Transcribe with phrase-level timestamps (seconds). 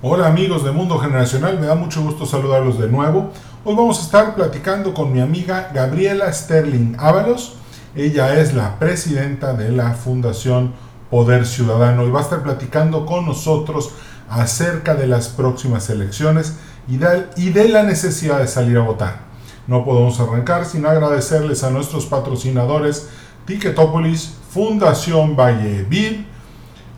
[0.00, 3.32] Hola amigos de Mundo Generacional, me da mucho gusto saludarlos de nuevo.
[3.64, 7.56] Hoy vamos a estar platicando con mi amiga Gabriela Sterling Ábalos.
[7.96, 10.72] Ella es la presidenta de la Fundación
[11.10, 13.90] Poder Ciudadano y va a estar platicando con nosotros
[14.30, 16.54] acerca de las próximas elecciones
[16.86, 19.22] y de, la necesidad de salir a votar.
[19.66, 23.08] No podemos arrancar sin agradecerles a nuestros patrocinadores
[23.46, 26.20] Ticketopolis, Fundación Valle Vid,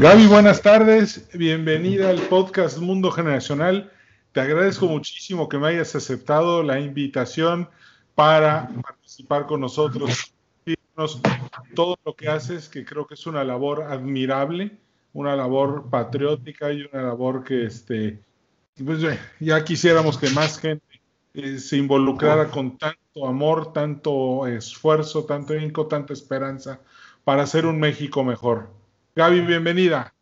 [0.00, 1.28] Gaby, buenas tardes.
[1.34, 3.90] Bienvenida al podcast Mundo Generacional.
[4.30, 7.68] Te agradezco muchísimo que me hayas aceptado la invitación
[8.14, 10.32] para participar con nosotros.
[11.74, 14.78] Todo lo que haces, que creo que es una labor admirable,
[15.14, 18.22] una labor patriótica y una labor que este,
[18.84, 19.00] pues,
[19.40, 21.00] ya quisiéramos que más gente
[21.34, 26.78] eh, se involucrara con tanto amor, tanto esfuerzo, tanto inco, tanta esperanza
[27.24, 28.77] para hacer un México mejor.
[29.18, 30.14] Gaby, bienvenida.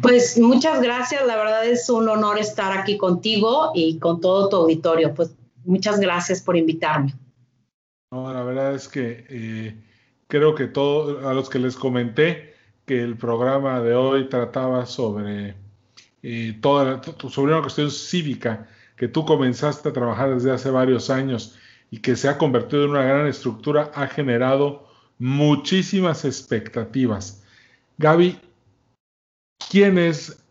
[0.00, 4.54] Pues muchas gracias, la verdad es un honor estar aquí contigo y con todo tu
[4.58, 5.12] auditorio.
[5.12, 7.14] Pues muchas gracias por invitarme.
[8.12, 9.74] No, la verdad es que eh,
[10.28, 12.54] creo que todos, a los que les comenté
[12.86, 15.56] que el programa de hoy trataba sobre
[16.22, 21.58] eh, toda sobre una cuestión cívica que tú comenzaste a trabajar desde hace varios años
[21.90, 24.86] y que se ha convertido en una gran estructura, ha generado
[25.18, 27.40] muchísimas expectativas.
[28.00, 28.40] Gaby,
[29.70, 30.42] ¿quién es,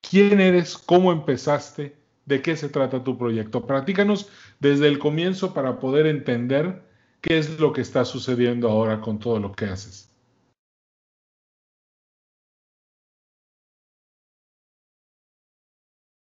[0.00, 3.66] quién eres, cómo empezaste, de qué se trata tu proyecto?
[3.66, 4.30] Platícanos
[4.60, 6.82] desde el comienzo para poder entender
[7.20, 10.10] qué es lo que está sucediendo ahora con todo lo que haces.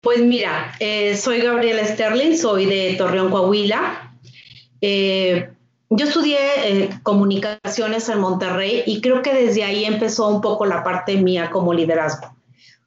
[0.01, 4.17] Pues mira, eh, soy Gabriela Sterling, soy de Torreón, Coahuila.
[4.81, 5.51] Eh,
[5.93, 10.83] yo estudié eh, comunicaciones en Monterrey y creo que desde ahí empezó un poco la
[10.83, 12.33] parte mía como liderazgo.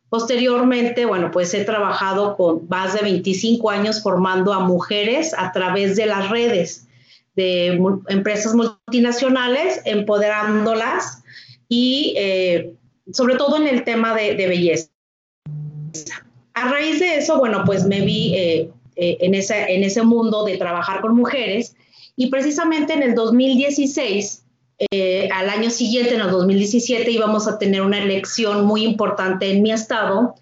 [0.09, 5.97] Posteriormente, bueno, pues he trabajado con más de 25 años formando a mujeres a través
[5.97, 6.87] de las redes
[7.37, 7.79] de
[8.09, 11.23] empresas multinacionales, empoderándolas
[11.69, 12.75] y eh,
[13.13, 14.89] sobre todo en el tema de, belleza.
[16.55, 20.57] A raíz de eso, bueno, pues me vi eh, en, ese, en ese mundo de
[20.57, 21.75] trabajar con mujeres
[22.17, 24.45] y precisamente en el 2016,
[24.91, 29.63] eh, al año siguiente, en el 2017, íbamos a tener una elección muy importante en
[29.63, 30.35] mi estado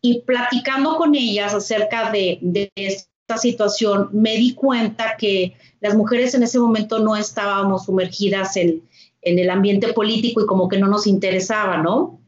[0.00, 6.34] y platicando con ellas acerca de, de esta situación, me di cuenta que las mujeres
[6.34, 8.82] en ese momento no estábamos sumergidas en,
[9.22, 12.20] en el ambiente político y como que no nos interesaba, ¿no?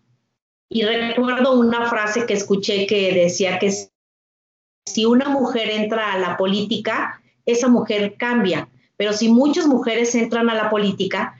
[0.69, 3.73] Y recuerdo una frase que escuché que decía que
[4.87, 8.69] si una mujer entra a la política, esa mujer cambia.
[8.97, 11.35] Pero si muchas mujeres entran a la política,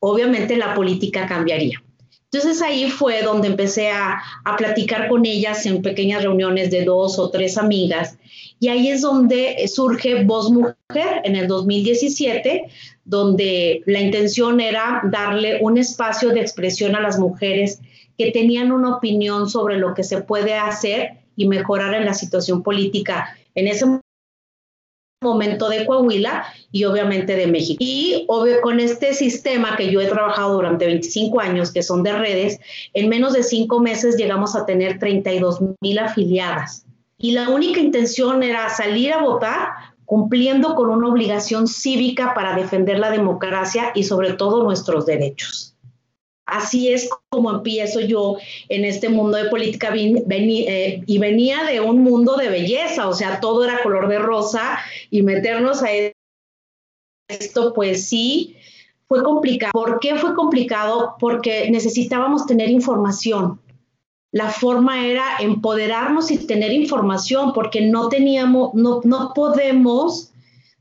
[0.00, 1.82] obviamente la política cambiaría.
[2.30, 4.22] Entonces ahí fue donde empecé a,
[4.58, 8.18] platicar con ellas en pequeñas reuniones de dos o tres amigas.
[8.60, 12.64] Y ahí es donde surge Voz Mujer en el 2017,
[13.04, 17.80] donde la intención era darle un espacio de expresión a las mujeres
[18.18, 22.62] que tenían una opinión sobre lo que se puede hacer y mejorar en la situación
[22.62, 23.86] política en ese
[25.20, 27.78] momento de Coahuila y obviamente de México.
[27.80, 28.26] Y
[28.62, 32.60] con este sistema que yo he trabajado durante 25 años, que son de redes,
[32.94, 36.84] en menos de cinco meses llegamos a tener 32 mil afiliadas.
[37.18, 39.70] Y la única intención era salir a votar
[40.04, 45.74] cumpliendo con una obligación cívica para defender la democracia y sobre todo nuestros derechos.
[46.48, 48.38] Así es como empiezo yo
[48.70, 53.38] en este mundo de política eh, y venía de un mundo de belleza, o sea,
[53.38, 54.78] todo era color de rosa
[55.10, 55.88] y meternos a
[57.28, 58.56] esto, pues sí,
[59.08, 59.72] fue complicado.
[59.72, 61.16] ¿Por qué fue complicado?
[61.20, 63.60] Porque necesitábamos tener información.
[64.32, 70.32] La forma era empoderarnos y tener información, porque no teníamos, no, no podemos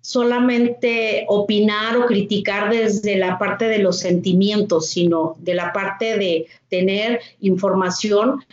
[0.08, 6.48] solamente opinar o criticar desde la parte de los sentimientos, sino de la parte de
[6.70, 8.46] tener información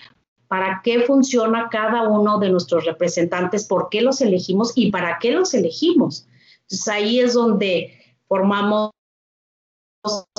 [0.49, 5.31] para qué funciona cada uno de nuestros representantes, por qué los elegimos y para qué
[5.31, 6.27] los elegimos.
[6.63, 8.91] Entonces ahí es donde formamos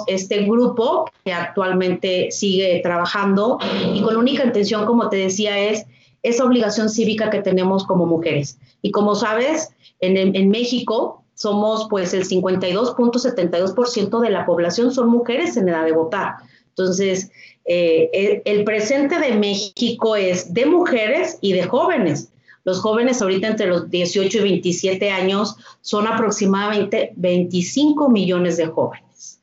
[0.07, 3.57] este grupo que actualmente sigue trabajando
[3.93, 5.85] y con la única intención, como te decía, es
[6.27, 8.57] esa obligación cívica que tenemos como mujeres.
[8.81, 9.69] Y como sabes,
[9.99, 15.91] en, en México somos pues el 52.72% de la población son mujeres en edad de
[15.91, 16.35] votar.
[16.69, 17.31] Entonces,
[17.65, 22.29] eh, el, presente de México es de mujeres y de jóvenes.
[22.63, 29.39] Los jóvenes ahorita entre los 18 y 27 años son aproximadamente 25 millones de jóvenes.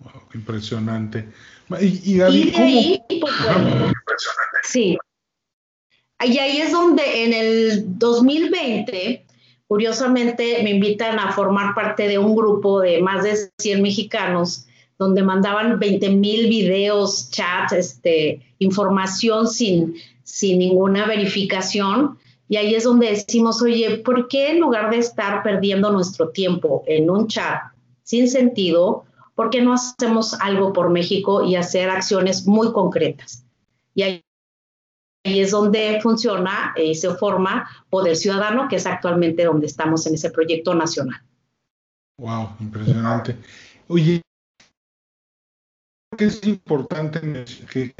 [0.00, 1.28] Wow, impresionante.
[1.80, 3.34] Y, David, de ahí, pues,
[4.62, 4.96] sí.
[6.24, 9.24] Y ahí es donde en el 2020,
[9.68, 14.66] curiosamente, me invitan a formar parte de un grupo de más de 100 mexicanos
[14.98, 22.18] donde mandaban 20 mil videos, chats, este, información sin, sin ninguna verificación.
[22.48, 26.82] Y ahí es donde decimos, oye, ¿por qué en lugar de estar perdiendo nuestro tiempo
[26.86, 27.60] en un chat
[28.06, 29.04] sin sentido,
[29.34, 33.44] ¿por qué no hacemos algo por México y hacer acciones muy concretas?
[33.94, 34.24] Y ahí,
[35.26, 40.14] ahí es donde funciona y se forma Poder Ciudadano, que es actualmente donde estamos en
[40.14, 41.20] ese proyecto nacional.
[42.18, 43.36] Wow, impresionante.
[43.88, 44.22] Oye,
[46.16, 47.20] que es importante
[47.70, 47.92] que,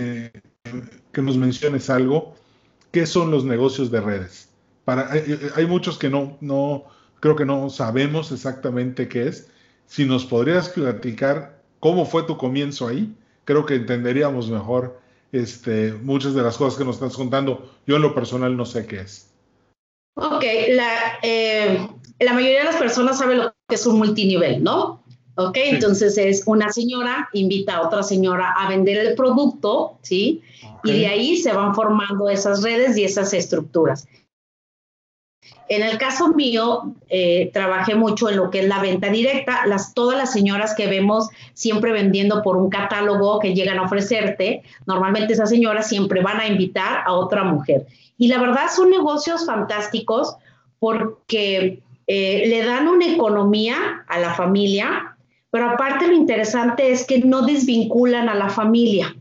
[1.13, 2.35] que, nos menciones algo.
[2.93, 4.49] ¿Qué son los negocios de redes?
[4.85, 6.85] Para, hay, muchos que no, no,
[7.21, 9.49] creo que no sabemos exactamente qué es.
[9.87, 13.15] Si nos podrías platicar cómo fue tu comienzo ahí,
[13.45, 14.99] creo que entenderíamos mejor
[15.43, 17.71] este, muchas de las cosas que nos estás contando.
[17.87, 19.33] Yo en lo personal no sé qué es.
[20.15, 21.89] Ok, la, eh,
[22.21, 25.05] la mayoría de las personas sabe lo que es un multinivel, ¿no?
[25.37, 25.57] ¿ok?
[25.57, 30.43] Entonces es una señora invita a otra señora a vender el producto, ¿sí?
[30.85, 34.07] Y de ahí se van formando esas redes y esas estructuras.
[35.69, 39.67] En el caso mío, eh, trabajé mucho en lo que es la venta directa.
[39.67, 44.63] Las, todas las señoras que vemos siempre vendiendo por un catálogo que llegan a ofrecerte,
[44.87, 47.87] normalmente esas señoras siempre van a invitar a otra mujer.
[48.17, 50.37] Y la verdad son negocios fantásticos
[50.79, 55.17] porque eh, le dan una economía a la familia,
[55.51, 59.17] pero aparte lo interesante es que no desvinculan a la familia,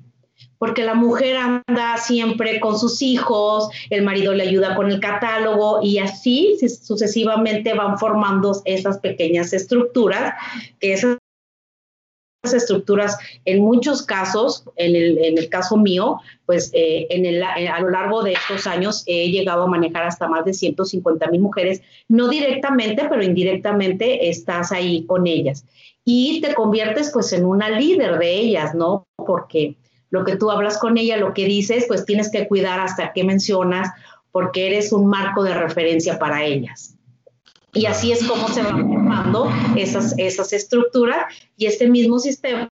[0.58, 5.80] porque la mujer anda siempre con sus hijos, el marido le ayuda con el catálogo
[5.82, 10.34] y así sucesivamente van formando esas pequeñas estructuras,
[10.80, 11.18] que esas
[12.44, 18.34] estructuras en muchos casos, en el, caso mío, pues eh, el, a lo largo de
[18.34, 23.24] estos años he llegado a manejar hasta más de 150 mil mujeres, no directamente, pero
[23.24, 25.66] indirectamente estás ahí con ellas
[26.06, 29.08] y te conviertes pues en una líder de ellas, ¿no?
[29.18, 29.76] Porque
[30.10, 33.24] lo que tú hablas con ella, lo que dices, pues tienes que cuidar hasta qué
[33.24, 33.90] mencionas,
[34.32, 36.96] porque eres un marco de referencia para ellas.
[37.74, 41.26] Y así es como se van formando esas, esas estructuras
[41.58, 42.70] y este mismo sistema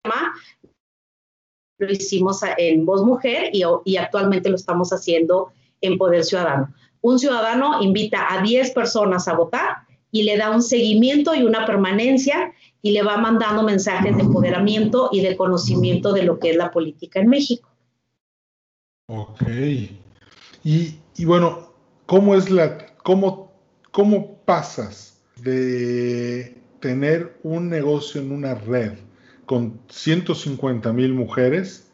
[1.80, 5.52] lo hicimos en Voz Mujer y, y actualmente lo estamos haciendo
[5.82, 6.74] en Poder Ciudadano.
[7.02, 9.78] Un ciudadano invita a 10 personas a votar
[10.12, 15.10] y le da un seguimiento y una permanencia y le va mandando mensajes de empoderamiento
[15.12, 17.70] y de conocimiento de lo que es la política en México.
[19.08, 19.44] Ok.
[20.64, 21.74] Y, bueno,
[22.06, 23.52] ¿cómo es la, cómo,
[23.92, 28.94] cómo pasas de tener un negocio en una red
[29.46, 31.92] con 150 mil mujeres?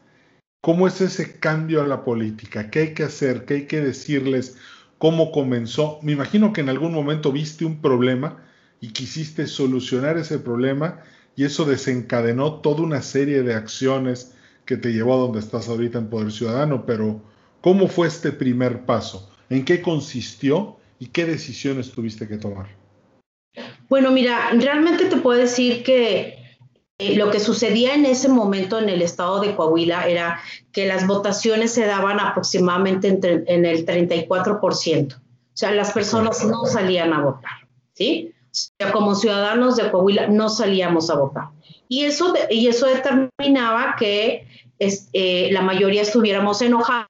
[0.61, 2.69] ¿Cómo es ese cambio a la política?
[2.69, 3.45] ¿Qué hay que hacer?
[3.45, 4.57] ¿Qué hay que decirles?
[4.97, 5.99] ¿Cómo comenzó?
[6.01, 8.43] Me imagino que en algún momento viste un problema
[8.81, 11.01] y quisiste solucionar ese problema
[11.35, 14.33] y eso desencadenó toda una serie de acciones
[14.65, 17.21] que te llevó a donde estás ahorita en Poder Ciudadano, pero
[17.61, 19.31] ¿cómo fue este primer paso?
[19.49, 22.67] ¿En qué consistió y qué decisiones tuviste que tomar?
[23.87, 26.46] Bueno, mira, realmente te puedo decir que
[26.99, 30.39] eh, lo que sucedía en ese momento en el estado de Coahuila era
[30.71, 33.07] que las votaciones se daban aproximadamente
[33.47, 35.15] en el 34%.
[35.15, 35.19] O
[35.53, 38.33] sea, las personas no salían a votar, ¿sí?
[38.91, 41.49] como ciudadanos de Coahuila no salíamos a votar.
[41.87, 44.47] Y eso, y eso determinaba que
[44.79, 47.07] eh, la mayoría estuviéramos enojados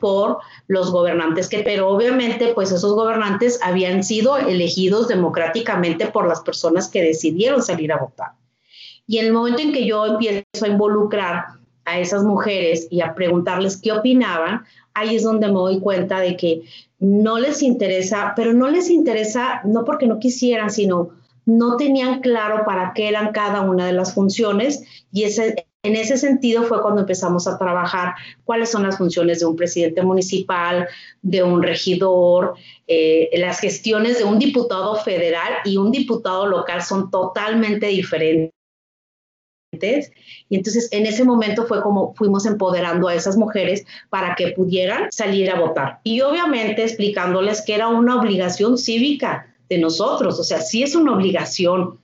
[0.00, 6.40] por los gobernantes, que, pero obviamente pues esos gobernantes habían sido elegidos democráticamente por las
[6.40, 8.32] personas que decidieron salir a votar.
[9.06, 11.44] Y en el momento en que yo empiezo a involucrar
[11.84, 16.36] a esas mujeres y a preguntarles qué opinaban, ahí es donde me doy cuenta de
[16.36, 16.62] que
[16.98, 21.10] no les interesa, pero no les interesa no porque no quisieran, sino
[21.44, 26.16] no tenían claro para qué eran cada una de las funciones y ese, en ese
[26.16, 30.86] sentido fue cuando empezamos a trabajar cuáles son las funciones de un presidente municipal,
[31.22, 32.54] de un regidor,
[32.86, 38.52] eh, las gestiones de un diputado federal y un diputado local son totalmente diferentes.
[40.48, 45.10] Y entonces en ese momento fue como fuimos empoderando a esas mujeres para que pudieran
[45.10, 45.98] salir a votar.
[46.04, 51.14] Y obviamente explicándoles que era una obligación cívica de nosotros, o sea, sí es una
[51.14, 51.98] obligación.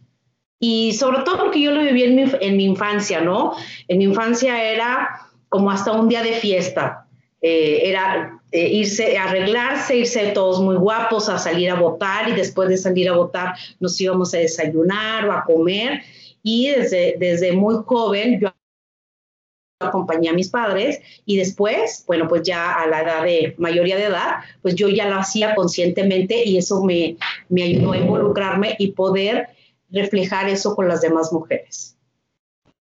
[0.60, 3.54] Y sobre todo porque yo lo viví en mi, en mi infancia, ¿no?
[3.86, 7.06] En mi infancia era como hasta un día de fiesta.
[7.40, 12.68] Eh, era eh, irse, arreglarse, irse todos muy guapos a salir a votar y después
[12.68, 16.02] de salir a votar nos íbamos a desayunar o a comer.
[16.42, 18.52] Y desde, desde muy joven yo
[19.80, 24.06] acompañé a mis padres y después, bueno, pues ya a la edad de mayoría de
[24.06, 27.16] edad, pues yo ya lo hacía conscientemente y eso me,
[27.48, 29.50] me ayudó a involucrarme y poder
[29.90, 31.96] reflejar eso con las demás mujeres.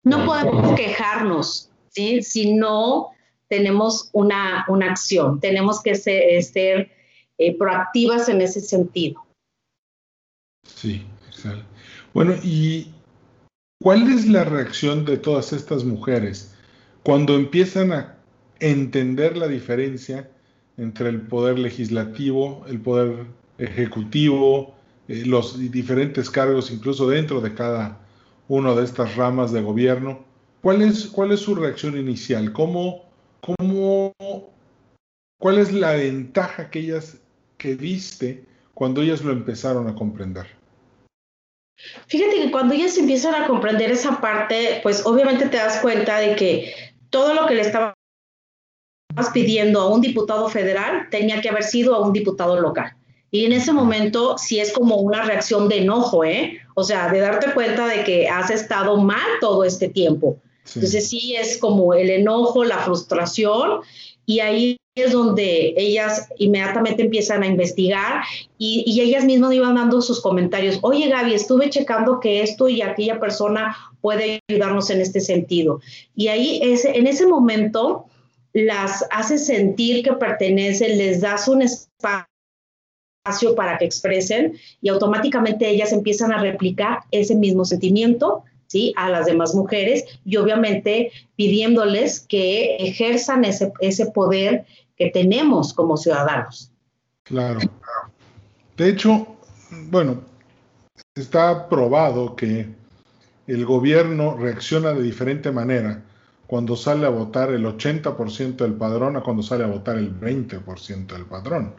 [0.05, 2.23] No podemos quejarnos ¿sí?
[2.23, 3.11] si no
[3.49, 6.91] tenemos una, una acción, tenemos que ser, ser
[7.39, 9.25] eh, proactivas en ese sentido.
[10.65, 11.65] Sí, exacto.
[12.15, 12.93] Bueno, ¿y
[13.81, 16.55] cuál es la reacción de todas estas mujeres
[17.03, 18.17] cuando empiezan a
[18.61, 20.31] entender la diferencia
[20.77, 23.27] entre el poder legislativo, el poder
[23.59, 24.75] ejecutivo,
[25.09, 27.99] eh, los diferentes cargos incluso dentro de cada
[28.49, 30.25] una de estas ramas de gobierno.
[30.61, 32.53] ¿Cuál es, cuál es su reacción inicial?
[32.53, 33.05] ¿Cómo,
[33.41, 34.13] cómo,
[35.39, 37.19] ¿Cuál es la ventaja que ellas
[37.59, 38.45] que viste
[38.75, 40.47] cuando ellas lo empezaron a comprender?
[42.07, 46.37] Fíjate que cuando ellas empiezan a comprender esa parte, pues obviamente te das cuenta de
[46.37, 46.75] que
[47.11, 47.95] todo lo que le estabas
[49.35, 52.95] pidiendo a un diputado federal tenía que haber sido a un diputado local.
[53.33, 56.61] Y en ese momento sí es como una reacción de enojo, ¿eh?
[56.75, 60.37] O sea, de darte cuenta de que has estado mal todo este tiempo.
[60.75, 63.81] Entonces sí es como el enojo, la frustración,
[64.27, 68.23] y ahí es donde ellas inmediatamente empiezan a investigar
[68.59, 70.79] y, y, ellas mismas iban dando sus comentarios.
[70.83, 75.81] Oye, Gaby, estuve checando que esto y aquella persona puede ayudarnos en este sentido.
[76.15, 78.05] Y ahí, ese, en ese momento,
[78.53, 82.32] las hace sentir que pertenecen, les das un espacio
[83.57, 88.93] para que expresen y automáticamente ellas empiezan a replicar ese mismo sentimiento ¿sí?
[88.97, 95.97] a las demás mujeres y obviamente pidiéndoles que ejerzan ese, ese poder que tenemos como
[95.97, 96.73] ciudadanos.
[97.23, 97.61] Claro.
[98.77, 99.37] De hecho,
[99.71, 100.21] bueno,
[101.15, 102.67] está probado que
[103.47, 106.03] el gobierno reacciona de diferente manera
[106.49, 111.07] cuando sale a votar el 80% del padrón a cuando sale a votar el 20%
[111.07, 111.75] del padrón.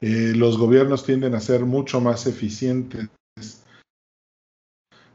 [0.00, 3.08] Eh, los gobiernos tienden a ser mucho más eficientes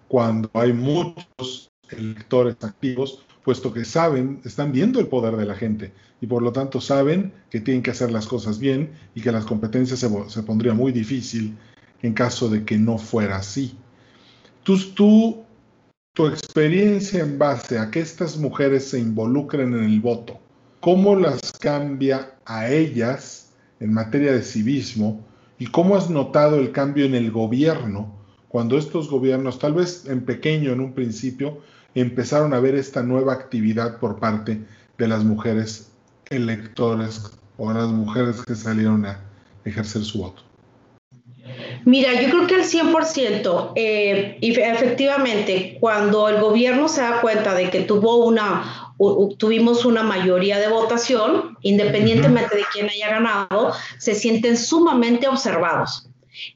[0.08, 5.92] cuando hay muchos electores activos, puesto que saben, están viendo el poder de la gente
[6.22, 9.46] y por lo tanto saben que tienen que hacer las cosas bien y que las
[9.46, 11.58] competencias se, se pondría muy difícil
[12.02, 13.76] en caso de que no fuera así.
[14.64, 15.44] Tú, tú,
[16.14, 20.40] tu experiencia en base a que estas mujeres se involucren en el voto,
[20.80, 23.43] ¿cómo las cambia a ellas
[23.84, 25.26] en materia de civismo
[25.60, 28.14] y cómo has notado el cambio en el gobierno
[28.48, 31.58] cuando estos gobiernos, tal vez en pequeño en un principio,
[31.96, 34.62] empezaron a ver esta nueva actividad por parte
[34.98, 35.92] de las mujeres
[36.30, 39.20] electores o las mujeres que salieron a
[39.66, 40.44] ejercer su voto.
[41.84, 47.54] Mira, yo creo que al 100%, eh, y efectivamente, cuando el gobierno se da cuenta
[47.54, 48.83] de que tuvo una
[49.38, 56.08] tuvimos una mayoría de votación, independientemente de quién haya ganado, se sienten sumamente observados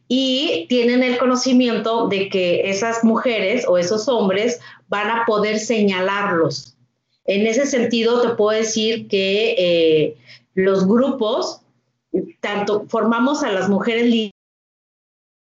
[0.07, 6.75] y tienen el conocimiento de que esas mujeres o esos hombres van a poder señalarlos.
[7.25, 10.17] En ese sentido, te puedo decir que eh,
[10.53, 11.61] los grupos,
[12.39, 14.05] tanto formamos a las mujeres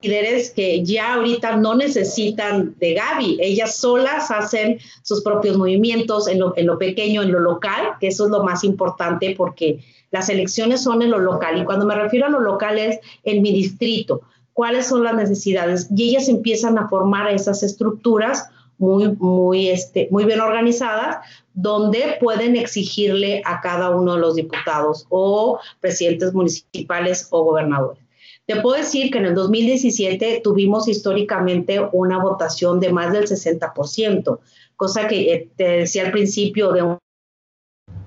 [0.07, 6.41] líderes que ya ahorita no necesitan de Gaby, ellas solas hacen sus propios movimientos en
[6.41, 10.29] lo, en lo, pequeño, en lo local, que eso es lo más importante porque las
[10.29, 11.61] elecciones son en lo local.
[11.61, 14.23] Y cuando me refiero a lo local es en mi distrito,
[14.53, 18.49] cuáles son las necesidades y ellas empiezan a formar esas estructuras
[18.79, 21.19] muy, muy, este, muy bien organizadas,
[21.55, 28.06] donde pueden exigirle a cada uno de los diputados o presidentes municipales o gobernadores.
[28.47, 34.39] Te puedo decir que en el 2017 tuvimos históricamente una votación de más del 60%,
[34.77, 36.99] cosa que eh, te decía al principio de un,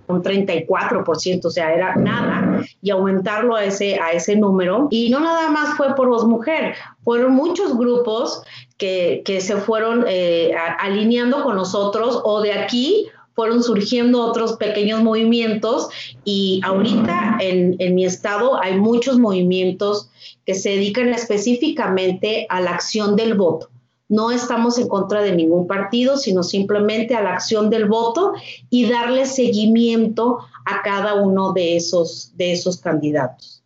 [0.07, 4.87] un 34%, o sea, era nada y aumentarlo a ese, a ese número.
[4.91, 8.41] Y no nada más fue por Voz Mujer, fueron muchos grupos
[8.77, 15.01] que, que se fueron eh, alineando con nosotros o de aquí fueron surgiendo otros pequeños
[15.01, 15.87] movimientos
[16.25, 20.09] y ahorita en, en, mi estado hay muchos movimientos
[20.45, 23.69] que se dedican específicamente a la acción del voto.
[24.09, 28.33] No estamos en contra de ningún partido, sino simplemente a la acción del voto
[28.69, 33.63] y darle seguimiento a cada uno de esos, de esos candidatos.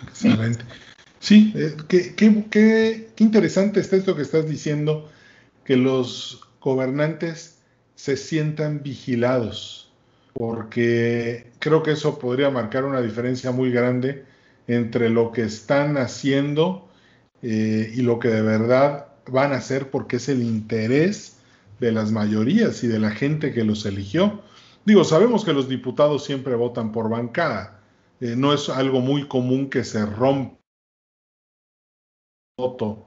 [0.00, 0.64] Excelente.
[1.18, 5.08] Sí, eh, qué, qué, qué, qué interesante está esto que estás diciendo,
[5.64, 7.59] que los gobernantes
[8.00, 9.92] se sientan vigilados,
[10.32, 14.24] porque creo que eso podría marcar una diferencia muy grande
[14.66, 16.88] entre lo que están haciendo
[17.42, 21.40] eh, y lo que de verdad van a hacer porque es el interés
[21.78, 24.40] de las mayorías y de la gente que los eligió.
[24.86, 27.82] Digo, sabemos que los diputados siempre votan por bancada.
[28.22, 30.56] Eh, no es algo muy común que se rompa
[32.56, 33.04] voto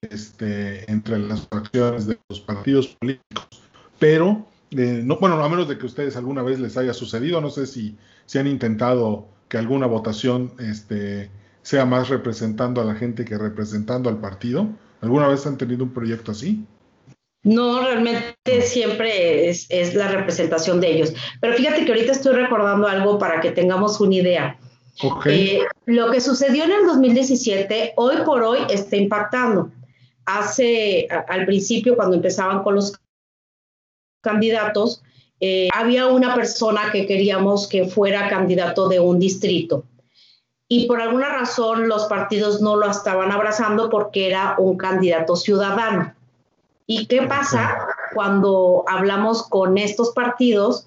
[0.00, 3.67] este, entre las fracciones de los partidos políticos
[3.98, 7.50] pero eh, no, bueno, a menos de que ustedes alguna vez les haya sucedido, no
[7.50, 11.30] sé si, si han intentado que alguna votación este,
[11.62, 14.68] sea más representando a la gente que representando al partido.
[15.00, 16.64] ¿Alguna vez han tenido un proyecto así?
[17.44, 21.14] No, realmente siempre es, es, la representación de ellos.
[21.40, 24.58] Pero fíjate que ahorita estoy recordando algo para que tengamos una idea.
[25.00, 25.58] Okay.
[25.58, 29.70] Eh, lo que sucedió en el 2017, hoy por hoy está impactando.
[30.26, 32.98] Hace, a, al principio, cuando empezaban con los
[34.20, 35.02] candidatos,
[35.40, 39.84] eh, había una persona que queríamos que fuera candidato de un distrito.
[40.68, 46.14] Y por alguna razón los partidos no lo estaban abrazando porque era un candidato ciudadano.
[46.86, 50.86] ¿Y qué pasa cuando hablamos con estos partidos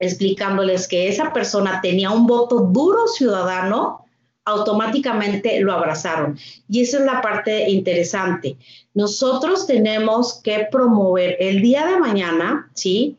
[0.00, 4.03] explicándoles que esa persona tenía un voto duro ciudadano?
[4.44, 6.38] Automáticamente lo abrazaron.
[6.68, 8.56] Y esa es la parte interesante.
[8.92, 13.16] Nosotros tenemos que promover el día de mañana, ¿sí?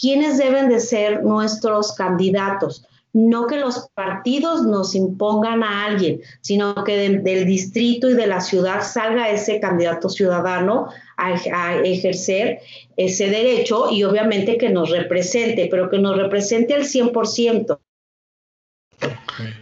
[0.00, 2.86] ¿Quiénes deben de ser nuestros candidatos?
[3.12, 8.40] No que los partidos nos impongan a alguien, sino que del distrito y de la
[8.40, 11.34] ciudad salga ese candidato ciudadano a,
[11.82, 12.60] ejercer
[12.96, 17.78] ese derecho y obviamente que nos represente, pero que nos represente al 100%.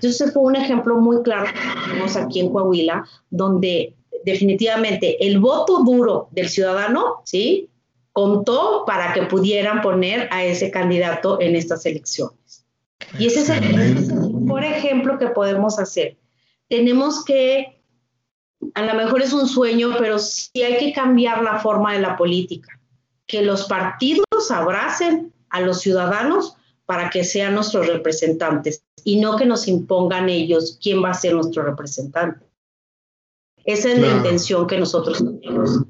[0.00, 5.82] Entonces fue un ejemplo muy claro que tenemos aquí en Coahuila, donde definitivamente el voto
[5.82, 7.68] duro del ciudadano, ¿sí?
[8.12, 12.64] Contó para que pudieran poner a ese candidato en estas elecciones.
[13.18, 16.16] Y ese es el mejor ejemplo que podemos hacer.
[16.68, 17.82] Tenemos que,
[18.74, 22.16] a lo mejor es un sueño, pero sí hay que cambiar la forma de la
[22.16, 22.78] política.
[23.26, 26.56] Que los partidos abracen a los ciudadanos
[26.88, 31.34] para que sean nuestros representantes y no que nos impongan ellos quién va a ser
[31.34, 32.46] nuestro representante.
[33.62, 35.82] Esa es la intención que nosotros tenemos.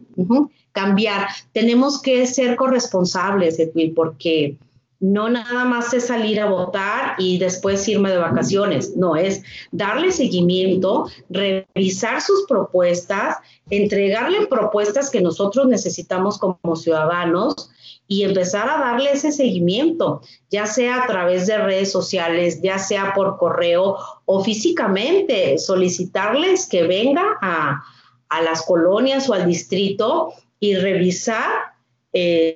[0.72, 1.28] Cambiar.
[1.52, 4.58] Tenemos que ser corresponsables, Edwin, porque
[4.98, 8.96] no nada más es salir a votar y después irme de vacaciones.
[8.96, 13.36] No, es darle seguimiento, revisar sus propuestas,
[13.70, 17.70] entregarle propuestas que nosotros necesitamos como ciudadanos
[18.10, 23.12] y empezar a darle ese seguimiento, ya sea a través de redes sociales, ya sea
[23.14, 27.84] por correo o físicamente, solicitarles que venga a,
[28.42, 31.50] las colonias o al distrito y revisar,
[32.14, 32.54] eh,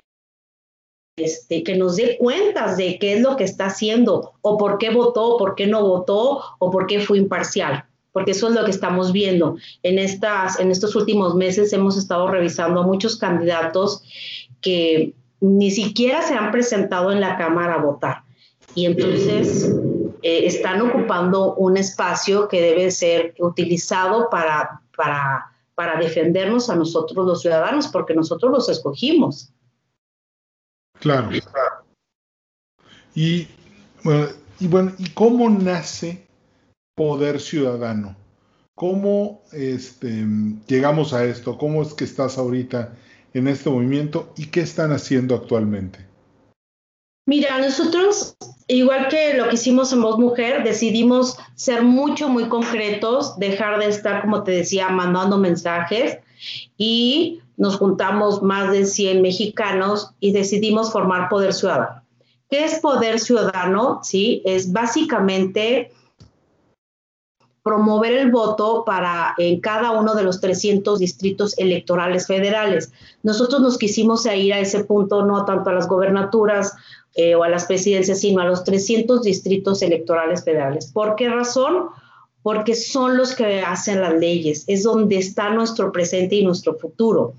[1.15, 4.89] este, que nos dé cuentas de qué es lo que está haciendo o por qué
[4.89, 8.69] votó, por qué no votó o por qué fue imparcial porque eso es lo que
[8.69, 9.57] estamos viendo.
[9.81, 14.03] En, estas, en estos últimos meses hemos estado revisando a muchos candidatos
[14.61, 18.23] que ni siquiera se han presentado en la Cámara a votar.
[18.75, 19.69] Y entonces
[20.21, 27.25] eh, están ocupando un espacio que debe ser utilizado para, para, para defendernos a nosotros
[27.25, 29.51] los ciudadanos, porque nosotros los escogimos.
[31.01, 31.29] Claro.
[33.13, 33.45] Y
[34.01, 34.27] bueno,
[34.61, 36.25] y bueno, ¿y cómo nace
[36.95, 38.15] Poder Ciudadano?
[38.75, 40.25] ¿Cómo este,
[40.67, 41.57] llegamos a esto?
[41.57, 42.95] ¿Cómo es que estás ahorita
[43.33, 45.99] en este movimiento y qué están haciendo actualmente?
[47.25, 48.35] Mira, nosotros,
[48.67, 53.87] igual que lo que hicimos en Voz Mujer, decidimos ser mucho, muy concretos, dejar de
[53.87, 56.17] estar, como te decía, mandando mensajes
[56.77, 62.03] y nos juntamos más de 100 mexicanos y decidimos formar Poder Ciudadano.
[62.49, 64.01] ¿Qué es Poder Ciudadano?
[64.03, 65.91] Sí, es básicamente
[67.63, 72.91] promover el voto para en cada uno de los 300 distritos electorales federales.
[73.23, 76.73] Nosotros nos quisimos ir a ese punto, no tanto a las gobernaturas
[77.15, 80.91] eh, o a las presidencias, sino a los 300 distritos electorales federales.
[80.91, 81.87] ¿Por qué razón?
[82.41, 87.35] Porque son los que hacen las leyes, es donde está nuestro presente y nuestro futuro.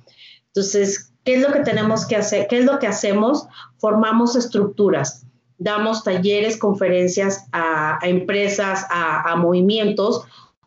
[0.46, 2.46] Entonces, ¿qué es lo que tenemos que hacer?
[2.48, 3.46] ¿Qué es lo que hacemos?
[3.76, 5.26] Formamos estructuras
[5.64, 10.22] damos talleres, conferencias a, empresas, a, movimientos,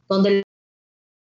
[0.09, 0.43] donde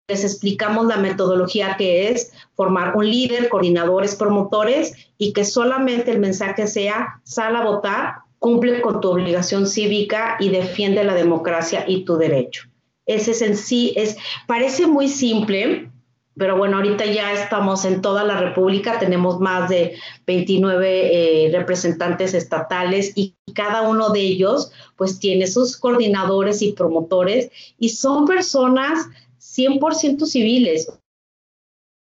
[0.08, 6.20] les explicamos la metodología que es formar un líder, coordinadores, promotores y que solamente el
[6.20, 12.06] mensaje sea sal a votar, cumple con tu obligación cívica y defiende la democracia y
[12.06, 12.70] tu derecho.
[13.08, 15.90] Ese es en sí, es, parece muy simple,
[16.38, 22.34] pero bueno, ahorita ya estamos en toda la República, tenemos más de 29 eh, representantes
[22.34, 29.08] estatales y cada uno de ellos pues tiene sus coordinadores y promotores y son personas
[29.40, 30.92] 100% civiles.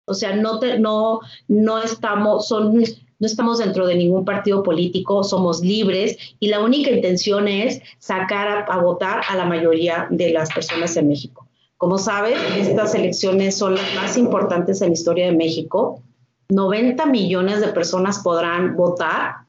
[0.06, 5.24] O sea, no, te, no, no, estamos, son, no estamos dentro de ningún partido político,
[5.24, 10.52] somos libres y la única intención es sacar a votar a la mayoría de las
[10.52, 11.49] personas en México.
[11.80, 16.02] Como saben, estas elecciones son las más importantes en la historia de México.
[16.50, 19.46] 90 millones de personas podrán votar.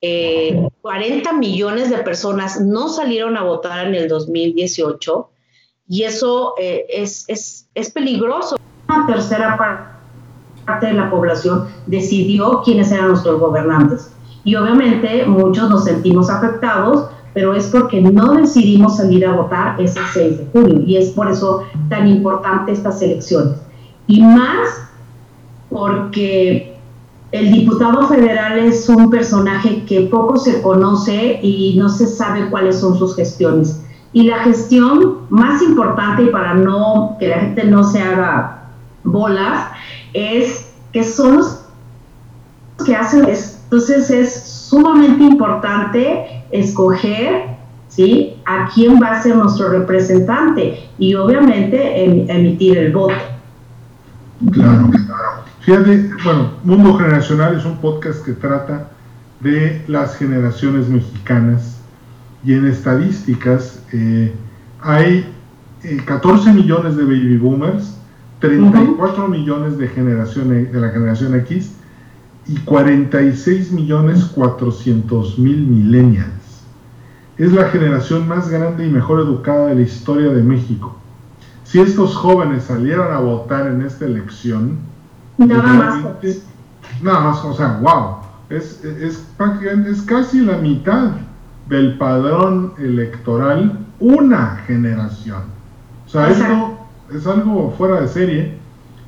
[0.00, 5.28] eh, millones de personas no salieron a votar en el 2018
[5.88, 8.56] y eso eh, es, es, es peligroso.
[8.88, 9.58] Una tercera
[10.64, 14.12] parte de la población decidió quiénes eran nuestros gobernantes.
[14.44, 20.00] Y obviamente muchos nos sentimos afectados pero es porque no decidimos salir a votar ese
[20.12, 23.56] 6 de junio y es por eso tan importante estas elecciones.
[24.06, 24.68] Y más
[25.68, 26.76] porque
[27.32, 32.80] el diputado federal es un personaje que poco se conoce y no se sabe cuáles
[32.80, 33.80] son sus gestiones.
[34.12, 38.64] Y la gestión más importante, para no que la gente no se haga
[39.04, 39.68] bolas,
[40.12, 41.64] es que son los
[42.84, 43.28] que hacen.
[43.28, 47.56] Entonces es sumamente importante escoger
[47.88, 48.36] ¿sí?
[48.46, 53.14] a quién va a ser nuestro representante y obviamente emitir el voto.
[54.52, 54.90] Claro.
[55.60, 58.88] Fíjate, bueno, Mundo Generacional es un podcast que trata
[59.40, 61.78] de las generaciones mexicanas
[62.42, 64.32] y en estadísticas eh,
[64.80, 65.30] hay
[66.06, 67.96] 14 eh, millones de baby boomers,
[68.40, 71.72] 34 millones de, generación, de la generación X
[72.46, 76.39] y 46 millones 400 mil millennials
[77.44, 80.94] es la generación más grande y mejor educada de la historia de México.
[81.64, 84.76] Si estos jóvenes salieran a votar en esta elección,
[85.38, 86.04] nada más,
[87.00, 88.16] nada más, o sea, wow,
[88.50, 89.24] es, es,
[89.86, 91.12] es casi la mitad
[91.66, 95.44] del padrón electoral una generación.
[96.06, 96.78] O sea, esto
[97.10, 98.58] es algo fuera de serie.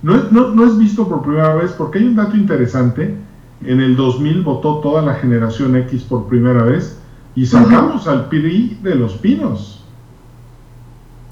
[0.03, 3.15] No es, no, no es visto por primera vez porque hay un dato interesante.
[3.63, 7.02] En el 2000 votó toda la generación X por primera vez
[7.35, 9.83] y sacamos al PRI de los pinos.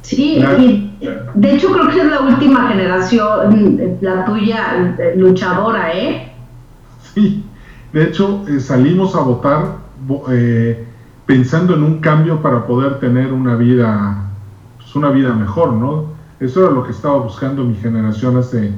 [0.03, 0.43] Sí,
[1.35, 6.33] de hecho creo que es la última generación, la tuya luchadora, ¿eh?
[7.15, 7.45] Sí,
[7.93, 9.77] de hecho eh, salimos a votar
[10.31, 10.87] eh,
[11.27, 14.31] pensando en un cambio para poder tener una vida,
[14.79, 16.07] pues una vida mejor, ¿no?
[16.41, 18.73] Eso era lo que estaba buscando mi generación hace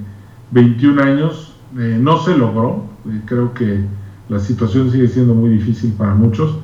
[0.50, 2.84] 21 años, eh, no se logró,
[3.26, 3.84] creo que
[4.28, 6.56] la situación sigue siendo muy difícil para muchos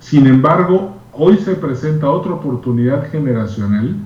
[0.00, 3.96] sin embargo, hoy se presenta otra oportunidad generacional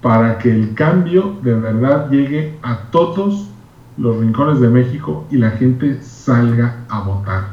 [0.00, 3.48] para que el cambio de verdad llegue a todos
[3.96, 7.48] los rincones de México y la gente salga a votar.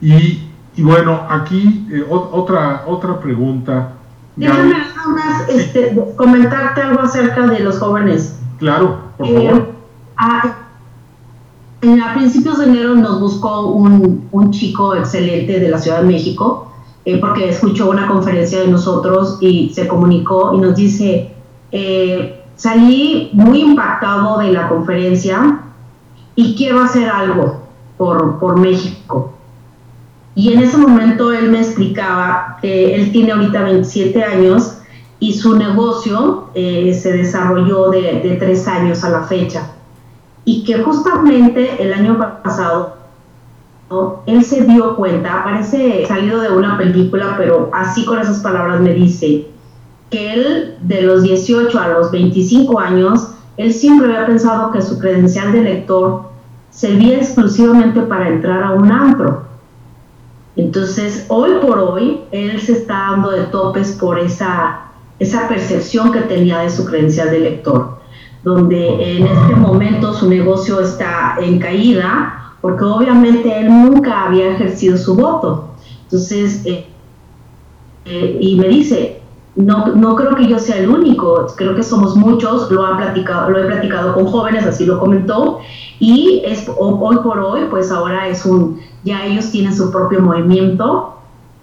[0.00, 3.92] Y, bueno, aquí eh, otra, otra pregunta.
[4.36, 8.38] Déjame nada más este, comentarte algo acerca de los jóvenes.
[8.58, 9.72] Claro, por eh, favor.
[10.16, 10.56] A,
[11.82, 16.73] a, principios de enero nos buscó un, un chico excelente de la Ciudad de México
[17.04, 21.32] eh, porque escuchó una conferencia de nosotros y se comunicó y nos dice,
[21.70, 25.60] eh, salí muy impactado de la conferencia
[26.34, 27.62] y quiero hacer algo
[27.98, 29.34] por, por México.
[30.34, 34.78] Y en ese momento él me explicaba que él tiene ahorita 27 años
[35.20, 39.72] y su negocio eh, se desarrolló de, de tres años a la fecha.
[40.44, 42.93] Y que justamente el año pasado
[44.26, 48.92] él se dio cuenta, parece salido de una película, pero así con esas palabras me
[48.92, 49.46] dice,
[50.10, 54.98] que él de los 18 a los 25 años, él siempre había pensado que su
[54.98, 56.22] credencial de lector
[56.70, 59.44] servía exclusivamente para entrar a un antro.
[60.56, 64.82] Entonces, hoy por hoy, él se está dando de topes por esa,
[65.18, 67.98] esa percepción que tenía de su credencial de elector,
[68.42, 74.96] donde en este momento su negocio está en caída, porque obviamente él nunca había ejercido
[74.96, 75.68] su voto.
[76.04, 76.86] Entonces, eh,
[78.06, 79.20] eh, y me dice,
[79.54, 83.50] no, no creo que yo sea el único, creo que somos muchos, lo, ha platicado,
[83.50, 85.58] lo he platicado con jóvenes, así lo comentó,
[86.00, 91.16] y es, hoy por hoy, pues ahora es un, ya ellos tienen su propio movimiento,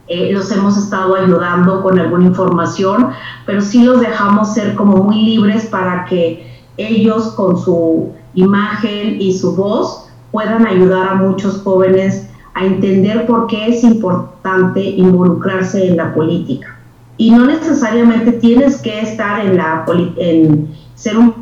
[0.08, 3.10] eh, los hemos estado ayudando con alguna información,
[3.48, 6.46] pero sí los dejamos ser como muy libres para que
[6.78, 13.48] ellos con su imagen y su voz puedan ayudar a muchos jóvenes a entender por
[13.48, 16.76] qué es importante involucrarse en la política.
[17.18, 19.86] Y no necesariamente tienes que estar en, la,
[20.18, 21.42] en ser un,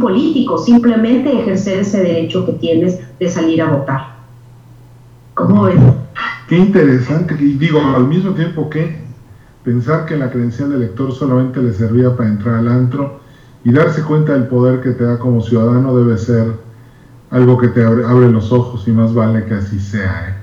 [0.00, 4.16] político, simplemente ejercer ese derecho que tienes de salir a votar.
[5.34, 5.80] ¿Cómo ves?
[6.48, 9.00] Qué interesante, y digo, al mismo tiempo que
[9.64, 13.20] pensar que la credencial de elector solamente le servía para entrar al antro
[13.64, 16.54] y darse cuenta del poder que te da como ciudadano debe ser
[17.30, 20.30] algo que te abre, los ojos y más vale que así sea.
[20.30, 20.34] ¿eh?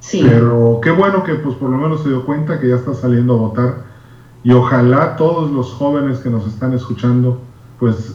[0.00, 0.22] Sí.
[0.22, 3.34] Pero qué bueno que pues por lo menos se dio cuenta que ya está saliendo
[3.34, 3.74] a votar
[4.42, 7.40] y ojalá todos los jóvenes que nos están escuchando
[7.78, 8.14] pues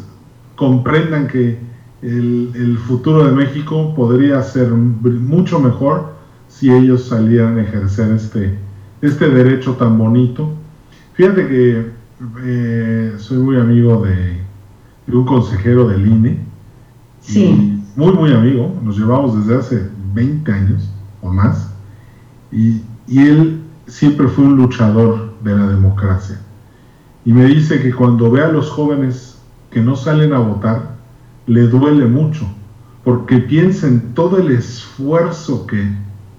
[0.55, 1.59] comprendan que
[2.01, 6.13] el, el futuro de México podría ser mucho mejor
[6.47, 8.57] si ellos salieran a ejercer este,
[9.01, 10.49] este derecho tan bonito.
[11.13, 11.91] Fíjate que
[12.43, 14.37] eh, soy muy amigo de,
[15.07, 16.39] de, un consejero del INE.
[17.19, 20.89] Sí muy, muy amigo, nos llevamos desde hace 20 años
[21.21, 21.71] o más,
[22.51, 26.39] y, él siempre fue un luchador de la democracia.
[27.23, 30.95] Y me dice que cuando ve a los jóvenes que no salen a votar,
[31.45, 32.47] le duele mucho,
[33.03, 35.87] porque piensa en todo el esfuerzo que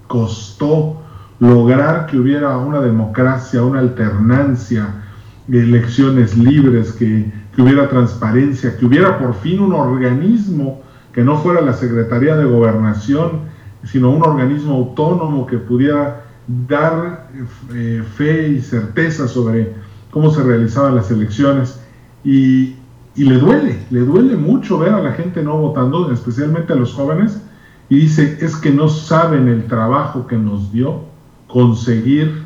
[0.07, 1.01] costó
[1.39, 5.05] lograr que hubiera una democracia, una alternancia,
[5.47, 10.81] elecciones libres, que, que hubiera transparencia, que hubiera por fin un organismo
[11.17, 13.49] que no fuera la Secretaría de Gobernación,
[13.83, 16.25] sino un organismo autónomo que pudiera
[16.67, 17.29] dar
[17.73, 19.73] eh, fe y certeza sobre
[20.11, 21.81] cómo se realizaban las elecciones.
[22.23, 22.75] Y,
[23.15, 26.93] y, le duele, le duele mucho ver a la gente no votando, especialmente a los
[26.93, 27.41] jóvenes,
[27.89, 31.01] y dice, es que no saben el trabajo que nos dio
[31.47, 32.43] conseguir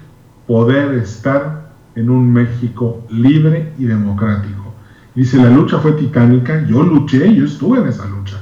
[0.48, 4.74] poder estar en un México libre y democrático.
[5.14, 8.42] Dice, la lucha fue titánica, yo luché, yo estuve en esa lucha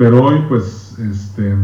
[0.00, 1.54] pero hoy pues este,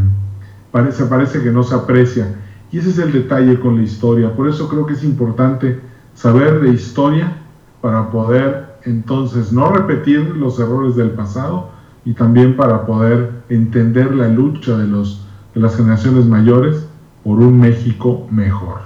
[0.71, 2.35] parece, parece que no se aprecia.
[2.71, 4.35] Y ese es el detalle con la historia.
[4.35, 5.81] Por eso creo que es importante
[6.13, 7.35] saber de historia
[7.81, 11.71] para poder entonces no repetir los errores del pasado
[12.05, 16.85] y también para poder entender la lucha de, los, de las generaciones mayores
[17.23, 18.81] por un México mejor.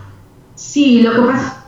[0.55, 1.65] Sí, lo que pasa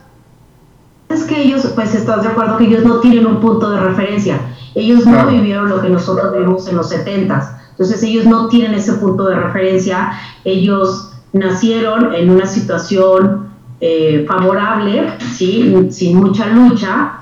[1.09, 4.39] es que ellos, pues estás de acuerdo que ellos no tienen un punto de referencia.
[4.73, 8.93] Ellos no vivieron lo que nosotros vivimos en los 70 entonces ellos no tienen ese
[8.93, 10.13] punto de referencia,
[10.45, 13.47] ellos nacieron en una situación
[13.81, 15.88] eh, favorable, ¿sí?
[15.89, 17.13] sin mucha lucha,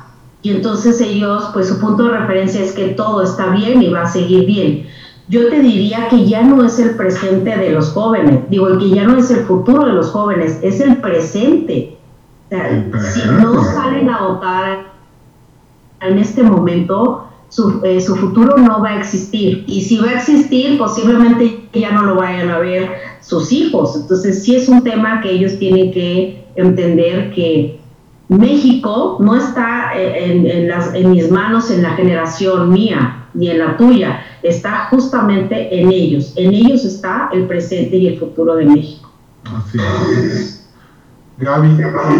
[0.41, 4.03] y entonces ellos, pues su punto de referencia es que todo está bien y va
[4.03, 4.87] a seguir bien.
[5.29, 9.05] Yo te diría que ya no es el presente de los jóvenes, digo, que ya
[9.05, 11.97] no es el futuro de los jóvenes, es el presente.
[12.49, 14.91] si no salen a votar
[16.01, 17.30] en este momento,
[17.83, 19.65] eh, su, futuro no va a existir.
[19.67, 22.89] Y si va a existir, posiblemente ya no lo vayan a ver
[23.21, 23.95] sus hijos.
[23.95, 27.79] Entonces sí es un tema que ellos tienen que entender que
[28.29, 33.59] México no está eh, en, las, en mis manos, en la generación mía, ni en
[33.59, 36.33] la tuya, está justamente en ellos.
[36.37, 39.11] En ellos está el presente y el futuro de México.
[39.43, 40.69] Así es.
[41.37, 41.69] Gaby,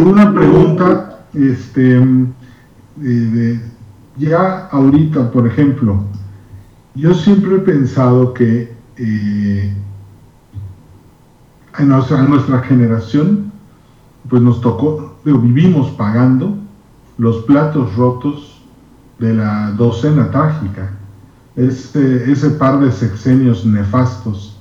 [0.04, 2.02] una pregunta este,
[2.96, 3.60] de,
[4.18, 6.04] ya ahorita, por ejemplo,
[6.96, 9.74] yo siempre he pensado que eh,
[11.74, 13.52] a, nuestra, generación,
[14.30, 16.58] pues nos tocó, vivimos pagando
[17.18, 18.62] los platos rotos
[19.20, 20.92] de la docena trágica,
[21.56, 24.58] ese, ese par de sexenios nefastos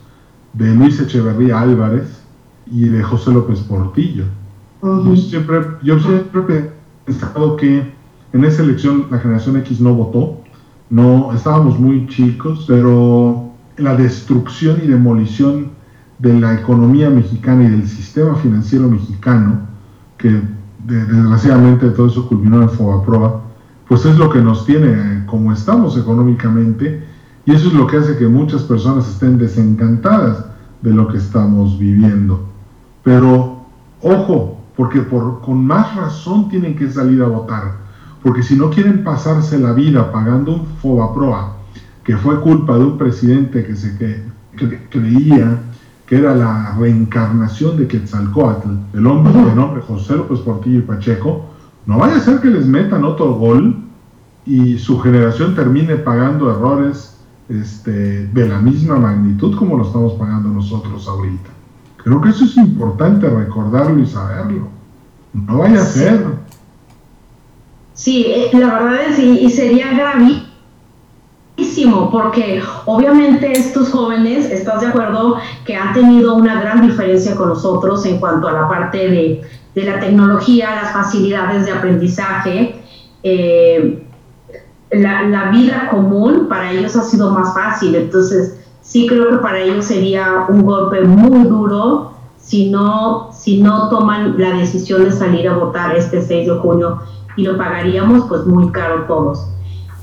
[0.53, 2.23] de Luis Echeverría Álvarez
[2.67, 4.25] y de José López Portillo.
[4.83, 6.71] yo, siempre, yo siempre he
[7.05, 8.00] pensado que
[8.33, 10.41] en esa elección la generación X no votó,
[10.89, 15.71] no estábamos muy chicos, pero la destrucción y demolición
[16.19, 19.61] de la economía mexicana y del sistema financiero mexicano,
[20.19, 20.43] que
[20.85, 23.41] desgraciadamente todo eso culminó en Fobaproa,
[23.89, 27.03] pues es lo que nos tiene como estamos económicamente
[27.47, 30.45] y eso es lo que hace que muchas personas estén desencantadas
[30.83, 32.47] de lo que estamos viviendo.
[33.03, 33.65] Pero
[34.03, 37.79] ojo, porque por, con más razón tienen que salir a votar,
[38.23, 41.57] porque si no quieren pasarse la vida pagando un FOBAPROA,
[42.05, 44.31] que fue culpa de un presidente que se que,
[44.91, 45.59] creía
[46.07, 51.47] que era la reencarnación de Quetzalcoatl, el hombre de nombre José López Portillo y Pacheco,
[51.87, 53.77] no vaya a ser que les metan otro gol
[54.45, 57.17] y su generación termine pagando errores
[57.49, 61.51] este, de la misma magnitud como lo estamos pagando nosotros ahorita.
[61.99, 64.69] Creo que eso es importante recordarlo y saberlo.
[65.33, 66.25] No vaya a ser.
[68.01, 69.89] Sí, eh, la verdad es, y, y sería
[71.59, 75.37] gravísimo porque obviamente estos jóvenes, ¿estás de acuerdo?
[75.67, 79.43] Que han tenido una gran diferencia con nosotros en cuanto a la parte de,
[79.75, 82.75] de la tecnología, las facilidades de aprendizaje.
[83.23, 84.03] Eh,
[84.93, 89.61] la, la, vida común para ellos ha sido más fácil, entonces sí creo que para
[89.61, 95.47] ellos sería un golpe muy duro si no, si no toman la decisión de salir
[95.51, 96.99] a votar este 6 de junio
[97.37, 99.51] y lo pagaríamos pues muy caro todos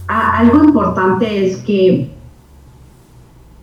[0.08, 2.12] algo importante es que,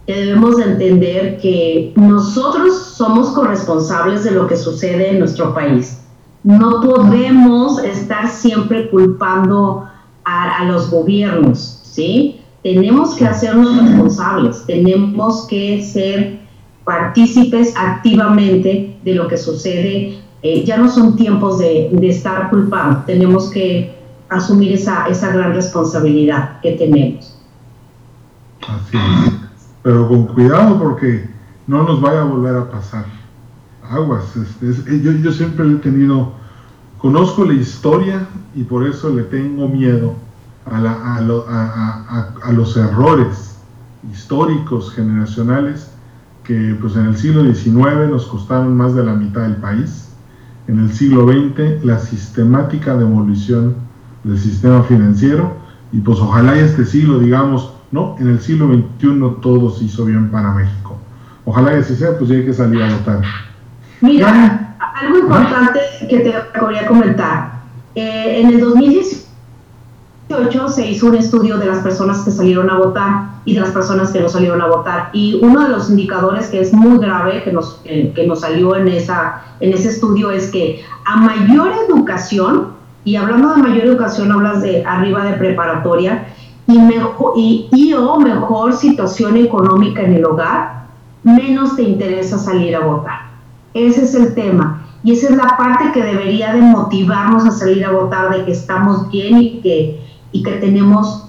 [0.07, 6.03] debemos entender que nosotros somos corresponsables de lo que sucede en nuestro país.
[6.43, 9.89] No podemos estar siempre culpando
[10.27, 12.39] a, a los gobiernos, ¿sí?
[12.63, 16.39] Tenemos que hacernos responsables, tenemos que ser
[16.85, 20.19] partícipes activamente de lo que sucede.
[20.47, 26.73] Eh, ya no son tiempos de, estar culpando, tenemos que asumir esa, gran responsabilidad que
[26.73, 27.41] tenemos.
[28.69, 29.33] Así es.
[29.83, 31.31] Pero con cuidado porque
[31.67, 33.07] no nos vaya a volver a pasar.
[33.89, 34.37] Aguas.
[34.37, 36.35] Este, yo, yo siempre he tenido,
[36.99, 40.13] conozco la historia y por eso le tengo miedo
[40.71, 43.57] a, la, a, a, a, los errores
[44.13, 45.91] históricos, generacionales,
[46.43, 50.11] que pues en el siglo XIX nos costaron más de la mitad del país.
[50.67, 53.77] En el siglo XX la sistemática demolición
[54.23, 55.53] del sistema financiero
[55.93, 60.31] y pues ojalá este siglo, digamos, no, en el siglo XXI todo se hizo bien
[60.31, 60.97] para México.
[61.45, 63.23] Ojalá que así sea, pues ya hay que salir a votar.
[64.01, 67.61] Mira, algo importante que te quería comentar.
[67.95, 73.34] Eh, en el 2018 se hizo un estudio de las personas que salieron a votar
[73.45, 75.11] y de las personas que no salieron a votar.
[75.13, 78.89] Y uno de los indicadores que es muy grave que nos, que nos salió en,
[78.89, 82.69] esa, en ese estudio es que a mayor educación,
[83.05, 86.27] y hablando de mayor educación, hablas de arriba de preparatoria
[86.67, 90.87] y, mejor, o mejor situación económica en el hogar,
[91.23, 93.31] menos te interesa salir a votar.
[93.75, 94.81] Ese es el tema.
[95.03, 98.53] Y esa es la parte que debería de motivarnos a salir a votar, de que
[98.53, 100.01] estamos bien y que,
[100.33, 101.24] y que tenemos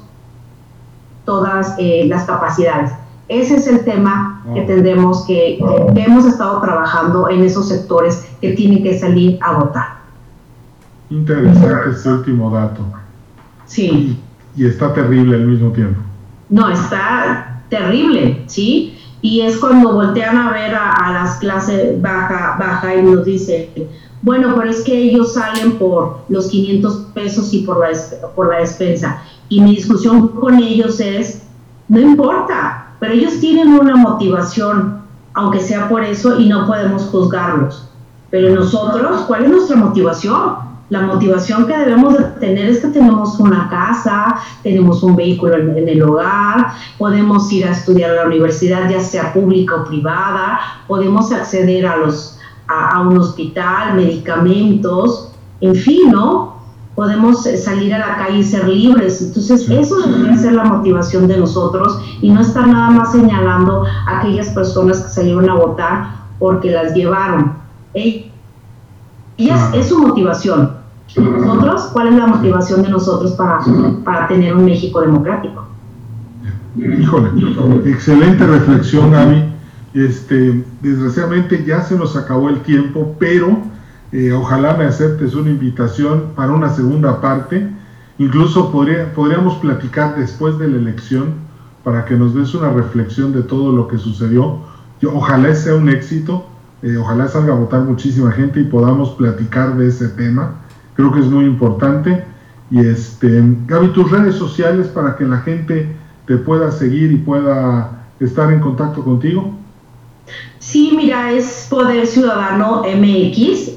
[1.25, 2.91] todas eh, las capacidades.
[3.27, 5.59] Ese es el tema que tendremos que,
[5.95, 9.95] que hemos estado trabajando en esos sectores que tienen que salir a votar.
[11.09, 12.81] Interesante este último dato.
[13.65, 14.19] Sí.
[14.55, 16.01] Y, está terrible al mismo tiempo.
[16.49, 18.97] No, está terrible, ¿sí?
[19.21, 23.69] Y es cuando voltean a ver a, las clases baja, baja y nos dicen,
[24.21, 27.89] bueno, pero es que ellos salen por los 500 pesos y por la,
[28.35, 29.23] por la despensa.
[29.49, 31.43] Y mi discusión con ellos es,
[31.88, 35.01] no importa, pero ellos tienen una motivación,
[35.34, 37.88] aunque sea por eso, y no podemos juzgarlos.
[38.29, 40.65] Pero nosotros, ¿cuál es nuestra motivación?
[40.89, 45.89] La motivación que debemos de tener es que tenemos una casa, tenemos un vehículo en,
[45.89, 51.31] el hogar, podemos ir a estudiar a la universidad, ya sea pública o privada, podemos
[51.31, 55.31] acceder a, los, a, un hospital, medicamentos,
[55.62, 56.54] en fin, ¿no?
[56.95, 59.21] Podemos eh, salir a la calle y ser libres.
[59.21, 64.19] Entonces, eso debería ser la motivación de nosotros y no estar nada más señalando a
[64.19, 66.08] aquellas personas que salieron a votar
[66.39, 67.53] porque las llevaron.
[67.93, 68.31] Y
[69.38, 70.71] es, su motivación.
[71.17, 73.60] Nosotros, ¿cuál es la motivación de nosotros para,
[74.03, 75.65] para tener un México democrático?
[76.77, 77.29] Híjole,
[77.86, 79.43] excelente reflexión, Gaby.
[79.93, 83.58] Este, desgraciadamente ya se nos acabó el tiempo, pero
[84.11, 87.69] eh, ojalá me aceptes una invitación para una segunda parte.
[88.17, 91.33] Incluso podría, podríamos platicar después de la elección
[91.83, 94.59] para que nos des una reflexión de todo lo que sucedió.
[95.01, 96.45] Yo, ojalá sea un éxito
[96.85, 100.55] eh, ojalá salga a votar muchísima gente y podamos platicar de ese tema.
[100.95, 102.23] Creo que es muy importante.
[102.69, 105.95] Y este, Gaby, tus redes sociales para que la gente
[106.27, 109.51] te pueda seguir y pueda estar en contacto contigo.
[110.65, 113.73] Sí, mira, es Poder Ciudadano MX.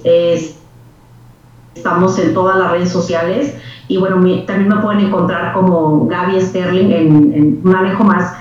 [1.74, 3.55] estamos en todas las redes sociales.
[3.88, 8.32] Y bueno, también me pueden encontrar como Gaby Sterling en, en manejo más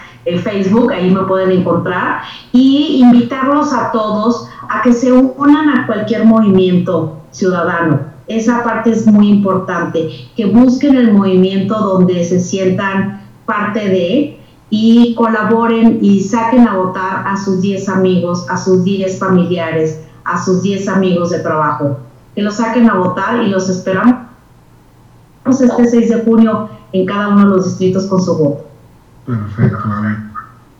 [0.44, 2.22] Facebook, ahí me pueden encontrar,
[2.54, 8.00] y invitarlos a todos a que se unan a cualquier movimiento ciudadano.
[8.28, 14.40] Esa parte es muy importante, que busquen el movimiento donde se sientan parte de
[14.70, 20.44] y colaboren y saquen a votar a sus 10 amigos, a sus 10 familiares, a
[20.44, 22.00] sus 10 amigos de trabajo.
[22.36, 24.28] Que los saquen a votar y los esperamos
[25.46, 28.66] este 6 de junio en cada uno de los distritos con su voto.
[29.26, 29.78] Perfecto,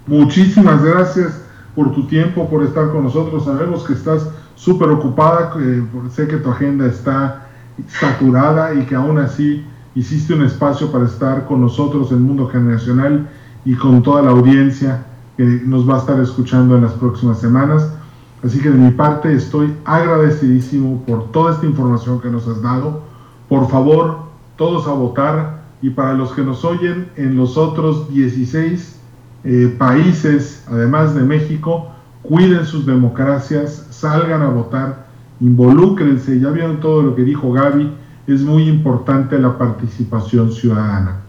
[0.06, 1.42] Muchísimas gracias
[1.76, 3.46] por tu tiempo, por estar con nosotros.
[3.46, 5.54] Sabemos que estás súper ocupada,
[6.14, 7.48] sé que tu agenda está
[7.88, 9.66] saturada y que aún así
[9.96, 13.28] hiciste un espacio para estar con nosotros en Mundo Generacional
[13.68, 15.04] y con toda la audiencia
[15.36, 17.92] que nos va a estar escuchando en las próximas semanas.
[18.42, 23.02] Así que de mi parte estoy agradecidísimo por toda esta información que nos has dado.
[23.50, 24.20] Por favor,
[24.56, 29.02] todos a votar y para los que nos oyen en los otros 16
[29.44, 31.90] eh, países, además de México,
[32.24, 35.08] cuiden sus democracias, salgan a votar,
[35.42, 37.92] involúcrense, ya vieron todo lo que dijo Gaby,
[38.28, 41.27] es muy importante la participación ciudadana.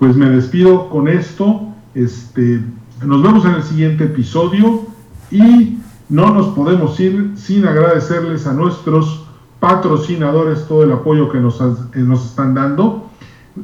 [0.00, 2.62] Pues me despido con esto, este,
[3.04, 4.86] nos vemos en el siguiente episodio
[5.30, 5.78] y
[6.08, 9.26] no nos podemos ir sin agradecerles a nuestros
[9.60, 13.10] patrocinadores todo el apoyo que nos, eh, nos están dando.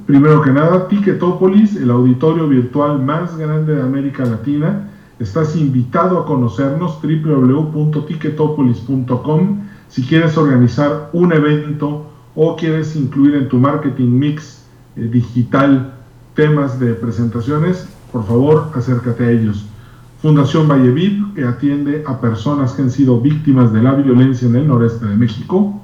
[0.05, 4.91] Primero que nada, Ticketopolis, el auditorio virtual más grande de América Latina.
[5.19, 13.57] Estás invitado a conocernos www.ticketopolis.com si quieres organizar un evento o quieres incluir en tu
[13.57, 14.67] marketing mix
[14.97, 15.96] eh, digital
[16.37, 19.65] temas de presentaciones, por favor acércate a ellos.
[20.23, 24.69] Fundación Vallevid, que atiende a personas que han sido víctimas de la violencia en el
[24.69, 25.81] noreste de México.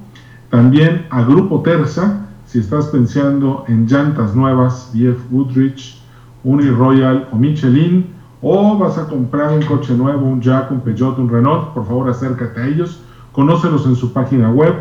[0.49, 5.99] También a Grupo Terza, si estás pensando en llantas nuevas, BF Woodridge,
[6.43, 11.29] Uniroyal o Michelin, o vas a comprar un coche nuevo, un Jack, un Peugeot, un
[11.29, 12.99] Renault, por favor acércate a ellos,
[13.31, 14.75] conócelos en su página web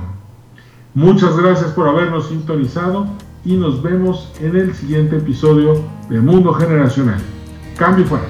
[0.94, 3.08] Muchas gracias por habernos sintonizado
[3.48, 7.22] y nos vemos en el siguiente episodio de Mundo Generacional.
[7.78, 8.26] Cambio fuera.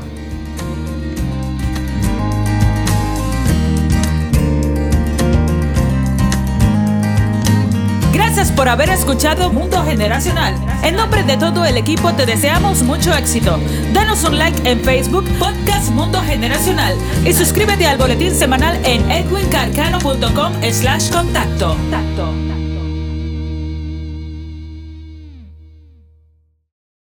[8.14, 10.54] Gracias por haber escuchado Mundo Generacional.
[10.84, 13.58] En nombre de todo el equipo te deseamos mucho éxito.
[13.96, 16.94] Danos un like en Facebook, Podcast Mundo Generacional
[17.26, 21.76] y suscríbete al boletín semanal en edwincarcano.com slash contacto.